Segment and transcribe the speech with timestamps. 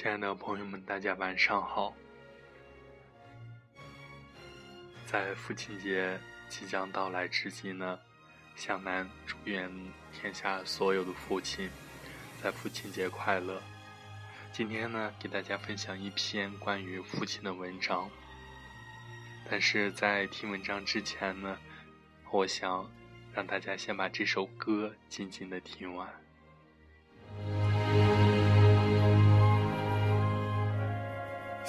[0.00, 1.92] 亲爱的朋友们，大家晚上好。
[5.04, 6.16] 在父亲节
[6.48, 7.98] 即将到来之际呢，
[8.54, 9.68] 向南祝愿
[10.12, 11.68] 天下所有的父亲
[12.40, 13.60] 在父亲节快乐。
[14.52, 18.08] 今天呢，给大家分享一篇关于父亲的文章。
[19.50, 21.58] 但是在听文章之前呢，
[22.30, 22.88] 我想
[23.34, 26.08] 让大家先把这首歌静静的听完。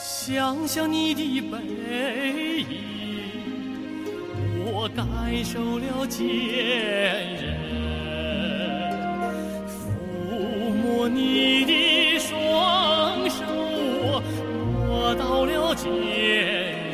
[0.01, 1.57] 想想你的背
[2.61, 2.67] 影，
[4.65, 5.05] 我感
[5.43, 6.25] 受了坚
[7.35, 7.53] 韧；
[9.67, 13.43] 抚摸你的双手，
[14.07, 14.23] 我
[14.87, 15.85] 摸到了艰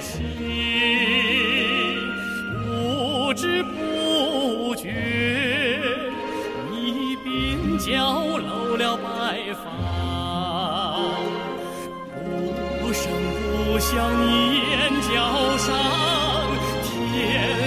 [0.02, 0.26] 辛。
[2.66, 4.92] 不知不觉，
[6.72, 8.25] 你鬓角
[13.76, 15.76] 就像，你眼角上
[17.12, 17.65] 天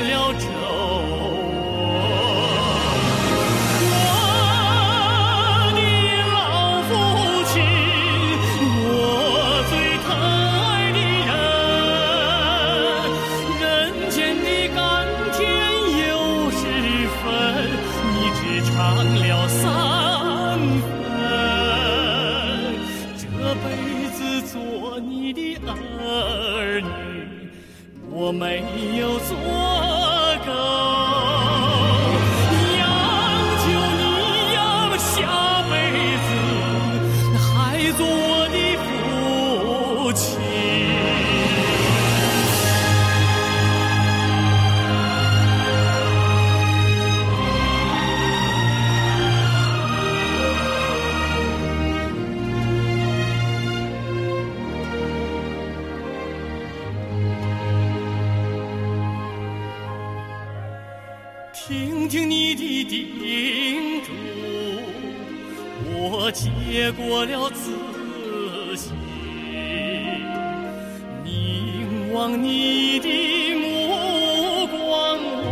[72.28, 73.08] 望你的
[73.54, 75.48] 目光，我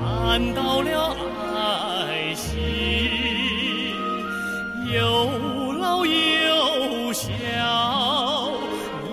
[0.00, 1.14] 看到了
[1.54, 2.48] 爱心。
[4.90, 7.28] 有老有小，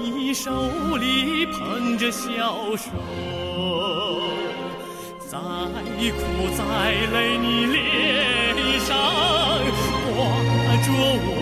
[0.01, 0.49] 你手
[0.95, 2.87] 里捧着小手。
[5.27, 6.21] 再苦
[6.57, 6.63] 再
[7.11, 8.89] 累，你脸上
[10.15, 10.15] 挂
[10.81, 11.40] 着我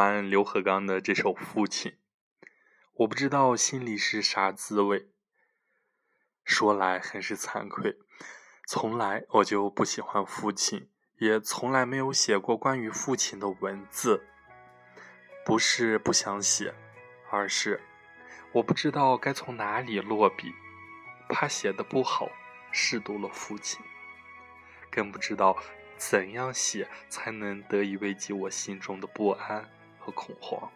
[0.00, 1.92] 完刘和刚的这首《父亲》，
[2.94, 5.10] 我不知道心里是啥滋味。
[6.42, 7.98] 说来很是惭愧，
[8.66, 10.88] 从来我就不喜欢父亲，
[11.18, 14.24] 也从来没有写过关于父亲的文字。
[15.44, 16.72] 不是不想写，
[17.30, 17.78] 而是
[18.52, 20.50] 我不知道该从哪里落笔，
[21.28, 22.30] 怕写的不好，
[22.72, 23.78] 试读了父亲，
[24.90, 25.54] 更不知道
[25.98, 29.68] 怎样写才能得以慰藉我心中的不安
[30.10, 30.70] 恐慌。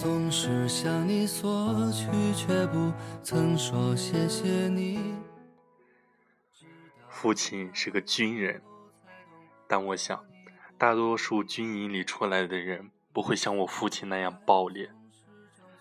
[0.00, 2.90] 总是向你索取却不
[3.22, 5.14] 曾说谢谢你
[7.06, 8.62] 父亲是个军人
[9.68, 10.24] 但我想
[10.78, 14.90] 大多数军营里出来的人不会像我父亲那样暴烈。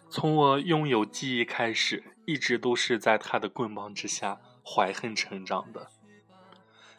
[0.10, 5.90] 从我拥有记忆开始一直都是在他的棍棒之下怀恨成长的。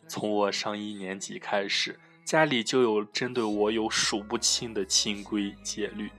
[0.09, 6.11] 从我上一年级开始，家里就有针对我有数不清的清规戒律：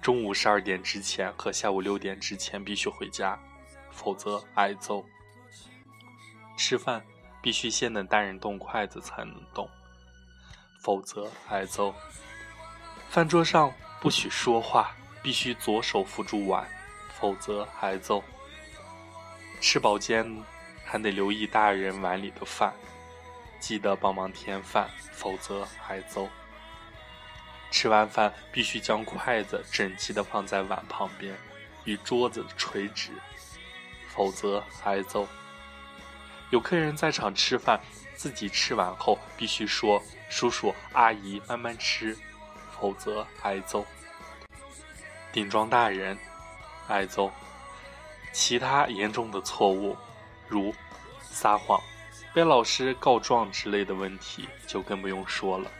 [0.00, 3.38] 中午十二点之前和下午六点之前必须回家，
[3.90, 5.04] 否则挨揍；
[6.56, 7.04] 吃饭
[7.42, 9.68] 必须先等大人动筷子才能动，
[10.80, 11.92] 否则挨揍；
[13.10, 14.96] 饭桌上不许说话。
[15.24, 16.68] 必须左手扶住碗，
[17.14, 18.20] 否则挨揍。
[19.62, 20.26] 吃饱间
[20.84, 22.74] 还得留意大人碗里的饭，
[23.60, 26.28] 记得帮忙添饭，否则挨揍。
[27.70, 31.32] 吃完饭必须将筷子整齐地放在碗旁边，
[31.84, 33.12] 与桌子垂直，
[34.08, 35.28] 否则挨揍。
[36.50, 37.80] 有客人在场吃饭，
[38.16, 42.18] 自己吃完后必须说：“叔叔阿姨慢慢吃”，
[42.76, 43.86] 否则挨揍。
[45.32, 46.18] 顶撞大人，
[46.88, 47.30] 挨揍；
[48.32, 49.96] 其他严重的错误，
[50.48, 50.74] 如
[51.20, 51.80] 撒谎、
[52.34, 55.70] 被老师告状之类的问题，就更不用说了。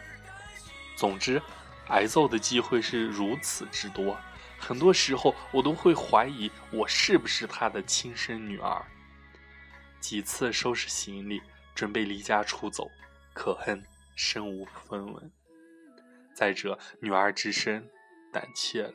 [0.94, 1.40] 总之，
[1.88, 4.16] 挨揍的机会是如此之多，
[4.58, 8.84] 很多时候我都会怀疑我是不是他的亲生女儿。
[9.98, 11.40] 几次收拾行李，
[11.74, 12.90] 准备离家出走，
[13.32, 13.82] 可恨
[14.14, 15.30] 身无分文。
[16.34, 17.88] 再者，女儿之身，
[18.32, 18.94] 胆怯了。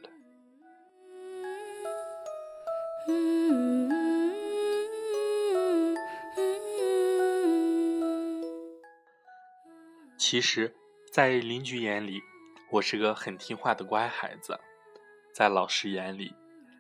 [10.18, 10.76] 其实，
[11.14, 12.22] 在邻居眼里，
[12.70, 14.54] 我是个很听话的乖孩子；
[15.34, 16.36] 在老师眼里，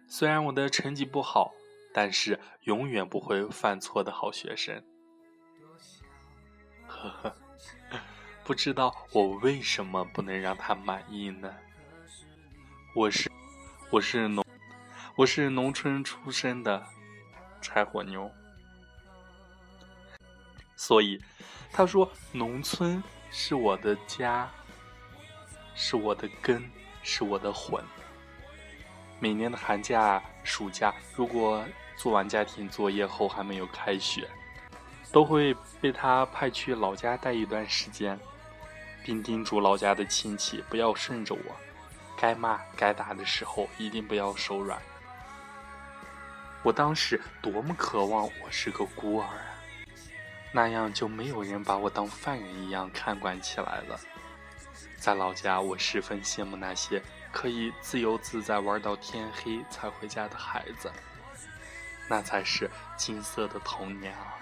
[0.09, 1.53] 虽然我的成绩不好，
[1.93, 4.83] 但是永远不会犯错的好学生。
[6.87, 7.35] 呵呵，
[8.43, 11.55] 不知道我为什么不能让他满意呢？
[12.95, 13.31] 我是，
[13.89, 14.46] 我是农。
[15.17, 16.85] 我是农村出生的
[17.59, 18.31] 柴火妞，
[20.75, 21.19] 所以
[21.71, 24.47] 他说农村是我的家，
[25.73, 26.63] 是我的根，
[27.01, 27.83] 是我的魂。
[29.19, 31.65] 每年的寒假、暑假，如果
[31.95, 34.29] 做完家庭作业后还没有开学，
[35.11, 38.19] 都会被他派去老家待一段时间，
[39.03, 41.55] 并叮嘱老家的亲戚不要顺着我，
[42.15, 44.79] 该骂该打的时候一定不要手软。
[46.67, 49.55] 我当时多么渴望我是个孤儿啊，
[50.51, 53.97] 那样就没有人把我当犯人一样看管起来了。
[54.97, 60.91] 在老家，我十分羡慕那些可以自由自在玩到天黑才回家的孩子，
[62.09, 64.35] 那才是金色的童年啊！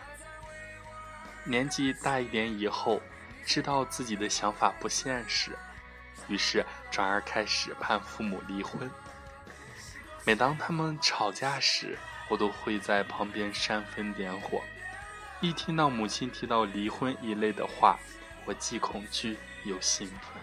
[1.44, 3.00] 年纪大一点以后，
[3.46, 5.56] 知道自己的想法不现实，
[6.28, 8.90] 于是转而开始盼父母离婚。
[10.26, 11.96] 每当他们吵架时，
[12.28, 14.64] 我都会在旁边煽风点火。
[15.42, 18.00] 一听到母亲提到离婚一类的话，
[18.46, 20.42] 我既恐惧又兴奋。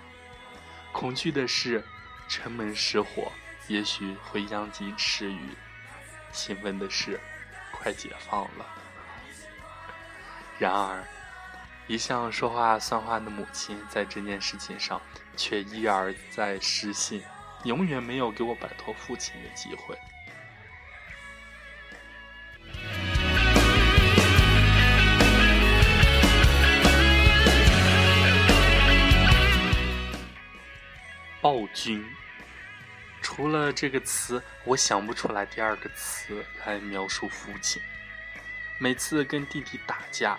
[0.93, 1.83] 恐惧的是
[2.29, 3.33] 城门失火，
[3.69, 5.57] 也许会殃及池鱼；
[6.33, 7.19] 兴奋的是
[7.73, 8.67] 快解放了。
[10.59, 11.03] 然而，
[11.87, 15.01] 一向说话算话的母亲在这件事情上
[15.37, 17.23] 却一而再失信。
[17.65, 19.97] 永远没有给我摆脱父亲的机会。
[31.43, 32.09] 暴君，
[33.21, 37.83] 除了这个词，我想不出来第二个词来描述父亲。
[38.79, 40.39] 每次跟弟弟打架，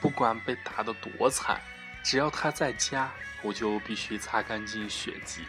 [0.00, 1.60] 不管被打得多惨，
[2.02, 3.12] 只要他在家，
[3.42, 5.42] 我就必须擦干净血迹。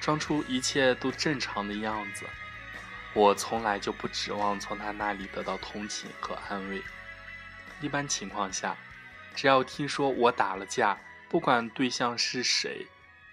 [0.00, 2.24] 装出一切都正常的样子，
[3.12, 6.80] 我从来就不指望从他那里得到同情和安慰。
[7.80, 8.76] 一般情况下，
[9.34, 10.96] 只要听说我打了架，
[11.28, 12.86] 不管对象是谁，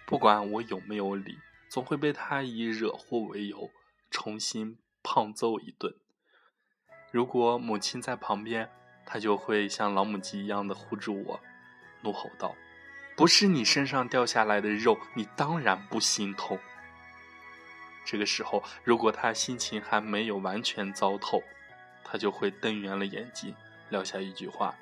[0.08, 1.38] 不管我有没有理，
[1.68, 3.70] 总会被他以惹祸为由，
[4.10, 5.94] 重新胖揍一顿。
[7.12, 8.72] 如果母亲在旁边，
[9.06, 11.42] 他就会像老母鸡一样的护住我，
[12.04, 12.56] 怒吼道。
[13.18, 16.58] 不是你身上掉下来的肉，你当然不心痛。
[18.06, 21.44] 这个时候，如果他心情还没有完全糟透，
[22.06, 23.54] 他就会瞪圆了眼睛，
[23.90, 24.74] 撂下一句话：“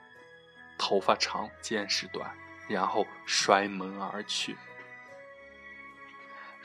[0.77, 2.31] 头发长，见识短。”
[2.69, 4.55] 然后摔门而去。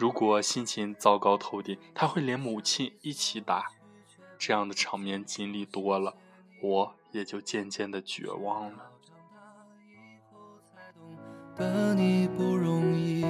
[0.00, 3.66] 如果心情糟糕透顶，他会连母亲一起打。
[4.38, 6.16] 这样的场面经历多了，
[6.62, 8.90] 我也就渐渐的绝望了。
[11.54, 13.26] 的你不容易，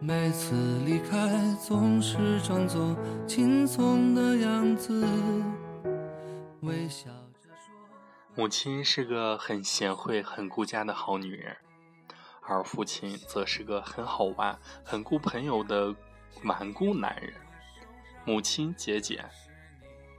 [0.00, 5.06] 每次离开总是装作轻松的样子，
[6.62, 7.72] 微笑着说。
[8.34, 11.56] 母亲是个很贤惠、很顾家的好女人，
[12.42, 15.94] 而父亲则是个很好玩、很顾朋友的
[16.44, 17.32] 顽固男人。
[18.24, 19.24] 母亲节俭。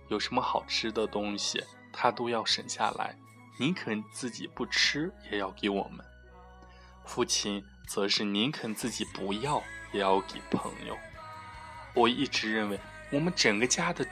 [0.10, 3.16] 有什么好吃的东西，他都要省下来，
[3.58, 6.06] 宁肯自己不吃也要给我们。
[7.06, 10.96] 父亲则是宁肯自己不要也要给朋友。
[11.96, 12.80] 我一直认为，
[13.12, 14.06] 我们整个家的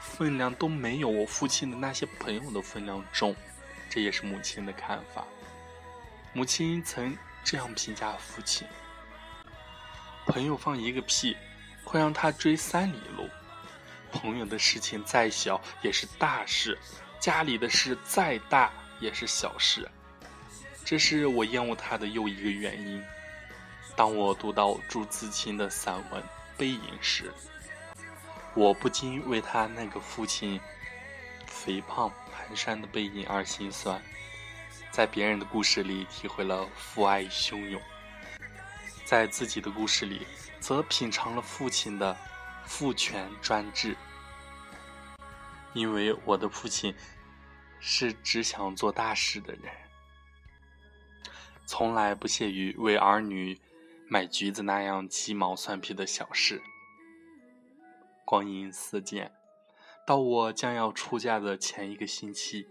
[0.00, 3.36] 分量都没有我父亲的那些朋友的分量重，
[3.88, 5.24] 这也是母亲的看法。
[6.32, 8.66] 母亲曾这样评价父亲：
[10.26, 11.36] 朋友放一个屁，
[11.84, 13.28] 会让他追三里路。
[14.10, 16.78] 朋友的事情再小也是大事，
[17.20, 19.88] 家里的事再大也是小事，
[20.84, 23.02] 这是我厌恶他的又一个原因。
[23.94, 26.22] 当我读到朱自清的散文
[26.56, 27.32] 《背影》时，
[28.54, 30.58] 我不禁为他那个父亲
[31.46, 32.10] 肥胖
[32.50, 34.00] 蹒跚的背影而心酸，
[34.98, 37.80] 在别人的故事里体会了父爱汹涌，
[39.04, 40.26] 在自己的故事里
[40.58, 42.16] 则品尝了父亲的。
[42.64, 43.96] 父权专制，
[45.72, 46.92] 因为我的父亲
[47.78, 49.72] 是只想做大事的人，
[51.64, 53.58] 从来不屑于为儿女
[54.08, 56.60] 买橘子那样鸡毛蒜皮的小事。
[58.24, 59.32] 光阴似箭，
[60.04, 62.68] 到我将要出嫁的前一个星期，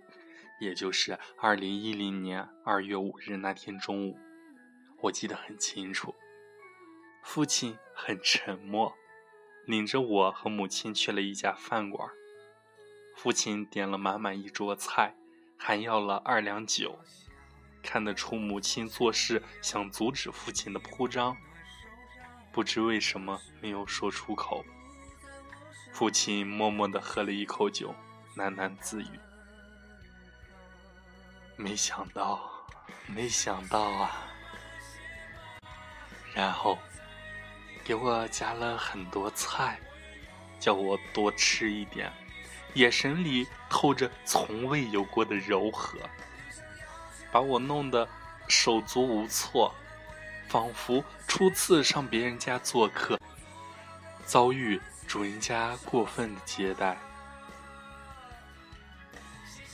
[0.59, 4.17] 也就是二零一零年二月五日那天中午，
[5.01, 6.15] 我记得很清楚，
[7.21, 8.95] 父亲很沉默。
[9.65, 12.09] 领着我和母亲去了一家饭馆，
[13.17, 15.13] 父亲点了满满一桌菜，
[15.57, 16.97] 还要了二两酒。
[17.83, 21.35] 看得出母亲做事想阻止父亲的铺张，
[22.51, 24.63] 不知为什么没有说出口。
[25.91, 27.93] 父亲默默地喝了一口酒，
[28.37, 29.19] 喃喃自语
[31.57, 32.39] ：“没想到，
[33.05, 34.11] 没想到啊！”
[36.33, 36.77] 然后。
[37.83, 39.79] 给我夹了很多菜，
[40.59, 42.11] 叫我多吃一点，
[42.73, 45.97] 眼神里透着从未有过的柔和，
[47.31, 48.05] 把我弄得
[48.49, 49.73] 手足无措，
[50.49, 53.17] 仿佛初次上别人家做客，
[54.25, 56.97] 遭遇主人家过分的接待。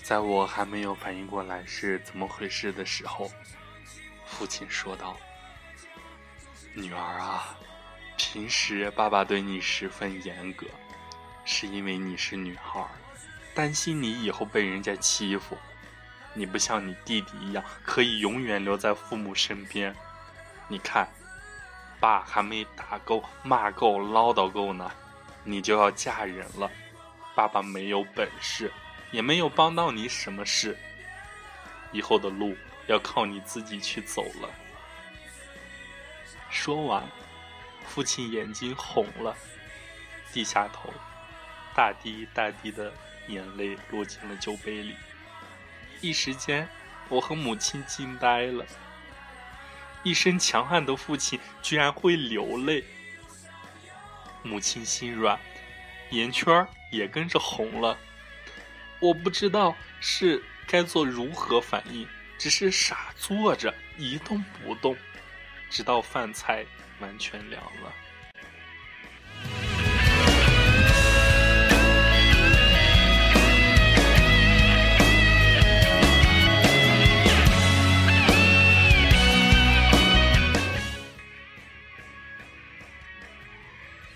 [0.04, 3.32] 在我还没有反应过来是怎么回事的时候，
[4.26, 5.18] 父亲说道
[6.76, 7.58] ：“女儿啊。”
[8.16, 10.68] 平时爸爸对你十分严格，
[11.46, 12.86] 是因为你是女孩，
[13.56, 15.58] 担心你以后被人家欺负。
[16.34, 19.96] 你不像你弟弟一样可以永远留在父母身边。
[20.68, 21.08] 你看，
[22.00, 24.92] 爸还没打够、骂够、唠叨够呢，
[25.44, 26.70] 你就要嫁人了。
[27.36, 28.72] 爸爸没有本事，
[29.14, 30.78] 也没有帮到你什么事。
[31.94, 34.50] 以后的路要靠你自己去走了。
[36.50, 37.08] 说完。
[37.86, 39.36] 父亲眼睛红了，
[40.32, 40.92] 低下头，
[41.76, 42.92] 大滴大滴的
[43.28, 44.96] 眼泪落进了酒杯里。
[46.00, 46.68] 一时间，
[47.10, 48.66] 我和母亲惊呆了。
[50.02, 52.86] 一身强悍的父亲居然会流泪。
[54.44, 55.38] 母亲心软，
[56.12, 57.98] 眼圈也跟着红了。
[59.04, 62.08] 我不知道是该做如何反应，
[62.38, 64.96] 只是傻坐着一动不动，
[65.70, 66.66] 直到饭菜。
[67.00, 67.94] 完全凉了。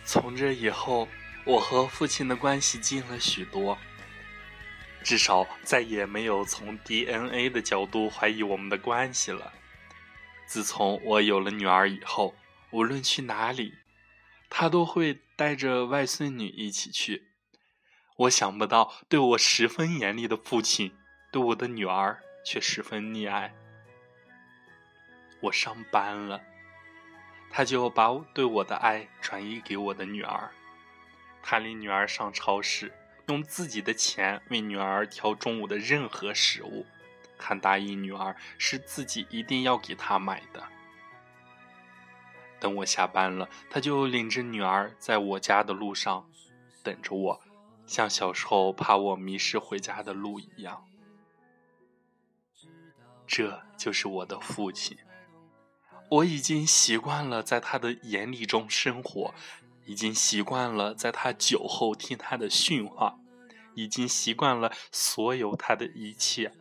[0.05, 1.09] 从这以后，
[1.43, 3.77] 我和父亲的关系近了许多，
[5.07, 9.53] 至少再也没有从 DNA 的角度怀疑我们的关系了。
[10.45, 12.35] 自从我有了女儿以后。
[12.71, 13.75] 无论去哪里，
[14.49, 17.29] 他都会带着外孙女一起去。
[18.17, 20.93] 我想不到，对我十分严厉的父亲，
[21.31, 23.55] 对我的女儿却十分溺爱。
[25.39, 26.41] 我上班了，
[27.49, 30.51] 他就把对我的爱转移给我的女儿。
[31.41, 32.91] 他领女儿上超市，
[33.27, 36.85] 用自己的钱为女儿挑中午的任何食物，
[37.37, 40.63] 还答应女儿是自己一定要给她买的。
[42.59, 46.27] 等我下班了，他就领着女儿在我家的路上
[46.81, 47.41] 等着我，
[47.85, 50.83] 像小时候怕我迷失回家的路一样。
[53.27, 54.97] 这就是我的父亲。
[56.09, 59.35] 我已经习惯了在他的眼里中生活，
[59.87, 63.17] 已经习惯了在他酒后听他的训话，
[63.73, 66.51] 已经习惯了所有他的一切。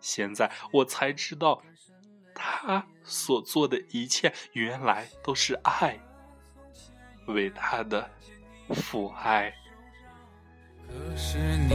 [0.00, 1.62] 现在我才知道，
[2.34, 5.98] 他所做的一切原来都是爱，
[7.28, 8.10] 伟大的
[8.74, 9.54] 父爱。
[10.88, 11.74] 可是你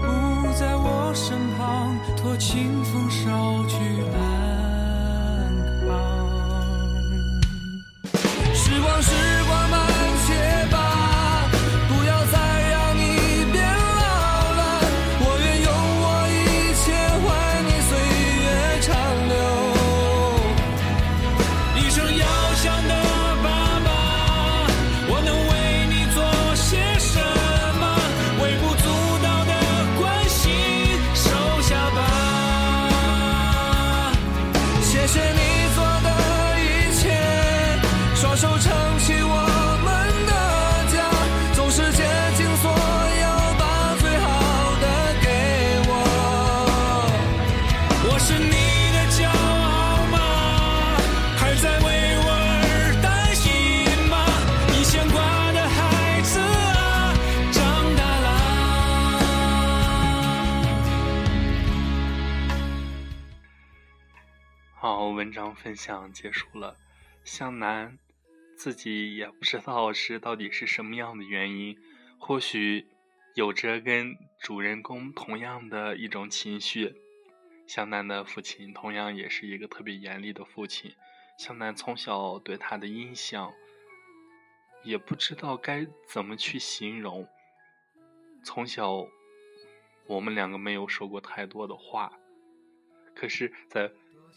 [0.00, 3.76] 不在我身旁，托清风捎去
[4.12, 4.35] 安
[65.26, 66.76] 文章分享结束了。
[67.24, 67.98] 向南
[68.56, 71.76] 自己也不知道是到底是什么样的原因，
[72.16, 72.86] 或许
[73.34, 76.94] 有着跟主人公同样的一种情绪。
[77.66, 80.94] 向南的父亲同样也是一个特别严厉的父亲。
[81.36, 83.52] 向南从小对他的印象，
[84.84, 87.28] 也不知道该怎么去形容。
[88.44, 89.08] 从小，
[90.06, 92.12] 我们两个没有说过太多的话，
[93.12, 93.90] 可是，在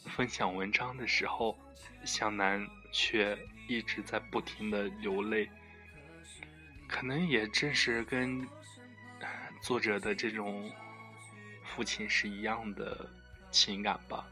[0.05, 1.57] 分享文章的时候，
[2.05, 5.49] 向南却一直在不停的流泪。
[6.87, 8.47] 可能也正是跟
[9.61, 10.71] 作者的这种
[11.63, 13.09] 父亲是一样的
[13.51, 14.25] 情感吧。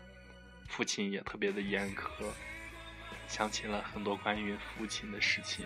[0.68, 2.04] 父亲也特别的严苛，
[3.28, 5.66] 想起了很多关于父亲的事情。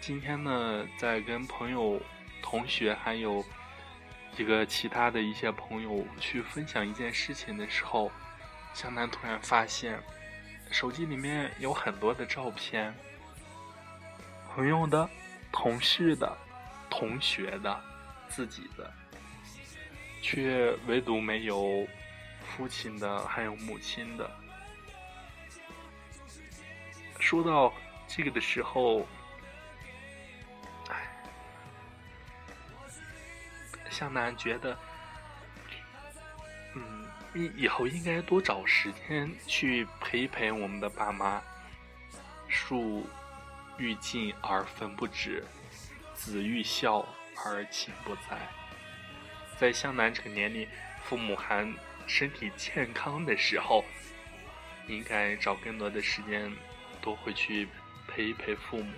[0.00, 2.00] 今天呢，在跟朋友、
[2.42, 3.44] 同学还有
[4.36, 8.10] 一个其他的一些朋友去分享一件事情的时候，
[8.72, 10.02] 向南突然发现，
[10.70, 12.94] 手机里面有很多的照片，
[14.54, 15.08] 朋友的、
[15.52, 16.34] 同事的、
[16.88, 17.80] 同学的、
[18.28, 18.90] 自己的，
[20.22, 21.86] 却唯独没有
[22.40, 24.30] 父亲的，还有母亲的。
[27.20, 27.72] 说到
[28.08, 29.06] 这个的时候，
[34.02, 34.76] 向南觉得，
[36.74, 41.40] 嗯，以以后应该多找时间去陪一陪我们的爸妈。
[42.48, 43.06] 树
[43.78, 45.44] 欲静而风不止，
[46.16, 47.06] 子欲孝
[47.44, 48.36] 而亲不在。
[49.56, 50.66] 在向南这个年龄，
[51.04, 51.72] 父母还
[52.08, 53.84] 身体健康的时候，
[54.88, 56.52] 应该找更多的时间，
[57.00, 57.68] 多回去
[58.08, 58.94] 陪一陪父母。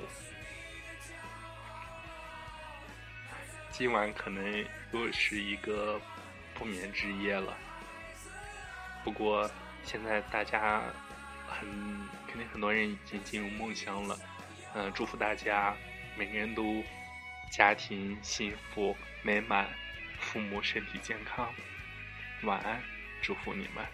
[3.77, 6.01] 今晚可能又是一个
[6.55, 7.59] 不眠之夜了。
[9.03, 9.51] 不过
[9.83, 10.81] 现在大家
[11.49, 11.69] 很
[12.29, 14.17] 肯定很多人已经进入梦乡了。
[14.75, 15.75] 嗯、祝福大家
[16.17, 16.85] 每个人都
[17.51, 19.69] 家庭幸福美满，
[20.21, 21.53] 父母身体健康。
[22.45, 22.81] 晚安，
[23.23, 23.85] 祝福你们。